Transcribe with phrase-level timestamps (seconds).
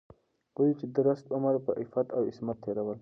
[0.55, 2.97] ولې چې درست عمر په عفت او عصمت تېرول